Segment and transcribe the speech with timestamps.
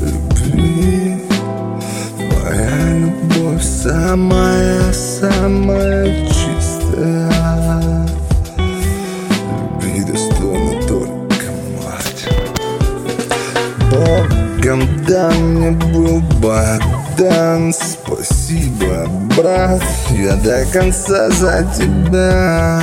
[0.00, 1.20] любви
[2.16, 8.08] Твоя любовь самая-самая чистая
[9.48, 11.46] Любви достойна только
[11.82, 12.28] мать
[13.90, 22.80] Богом дан мне был Богдан Спасибо, брат, я до конца за тебя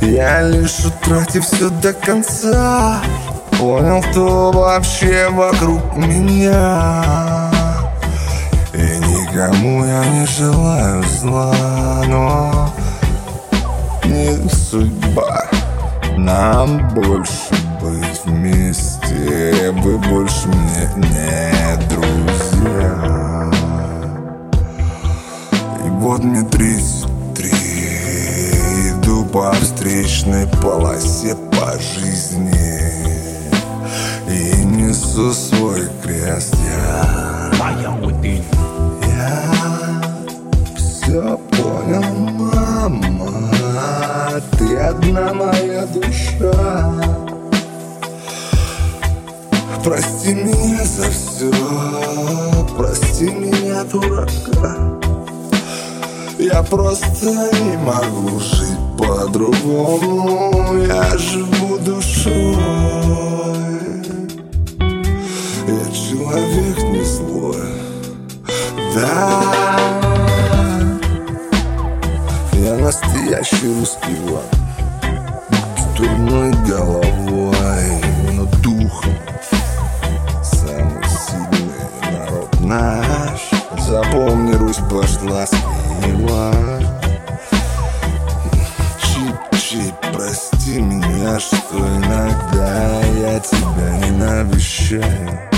[0.00, 3.00] Я лишь утратив все до конца
[3.58, 7.50] Понял, кто вообще вокруг меня.
[8.72, 11.52] И никому я не желаю зла
[12.06, 12.72] Но
[14.04, 15.44] не судьба.
[16.16, 23.50] Нам больше быть вместе Вы больше мне не друзья.
[25.84, 27.50] И вот мне 33
[28.90, 33.07] Иду по встречной полосе по жизни
[35.18, 36.54] несу свой крест.
[36.64, 37.98] Я, я
[40.76, 42.14] все понял,
[42.52, 43.32] мама
[44.58, 46.92] Ты одна моя душа.
[49.84, 51.50] Прости меня за все
[52.76, 54.76] Прости меня, дурака
[56.38, 57.26] Я просто
[57.62, 62.77] не могу жить по-другому Я живу душой
[73.28, 74.42] настоящий русский Иван
[75.76, 79.14] С дурной головой Но духом.
[80.42, 83.50] Самый сильный народ наш.
[83.86, 86.54] Запомни, Русь пошла слева
[89.02, 95.57] Чип-чип, прости меня, что иногда я тебя не навещаю ты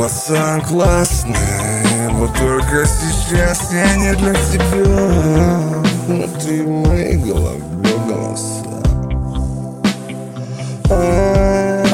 [0.00, 1.36] пацан классный,
[2.12, 5.60] вот только сейчас я не для тебя.
[6.06, 7.60] Внутри моей головы
[8.08, 8.64] голоса.
[10.88, 11.84] А.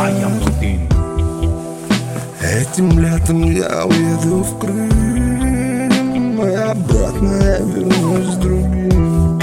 [2.41, 9.41] Этим летом я уеду в Крым И обратно я вернусь с другим.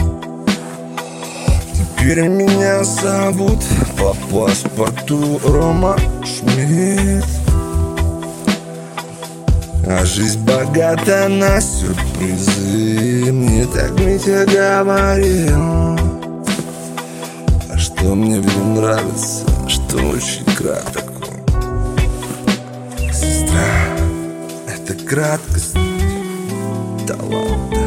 [1.74, 3.60] Теперь меня зовут
[3.98, 7.43] по паспорту Рома Шмидт
[9.86, 13.32] А жизнь богата на сюрпризы.
[13.34, 16.00] Мне так Митя говорил
[17.70, 21.04] А что мне в нем нравится, что очень краток.
[23.12, 23.88] Сестра,
[24.68, 25.74] это краткость
[27.06, 27.78] таланта.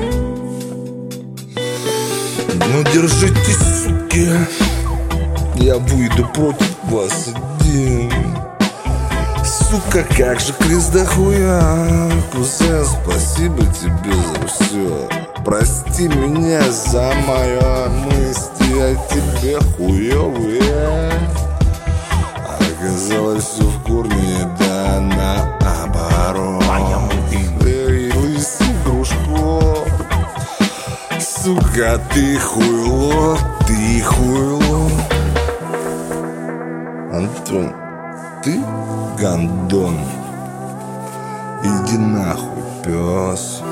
[2.69, 4.29] Ну держитесь, суки.
[5.55, 7.29] Я выйду против вас
[7.61, 8.26] один
[9.69, 12.11] Сука, как же крест да хуя?
[12.33, 15.09] Кузен, спасибо тебе за все
[15.45, 21.13] Прости меня за мое мысли о тебе хуёвые.
[22.79, 26.65] Оказалось все в корне, да наоборот.
[27.65, 29.85] Эй, лысый Грушко
[31.19, 34.91] Сука, ты хуйло, ты хуйло.
[37.13, 37.73] Антон,
[38.43, 38.61] ты
[39.19, 39.99] гандон?
[41.63, 43.63] Иди нахуй, пес